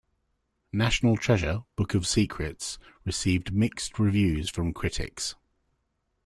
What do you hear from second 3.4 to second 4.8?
mixed reviews from